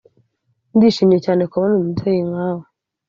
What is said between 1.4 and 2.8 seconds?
kubona umubyeyi nkawe,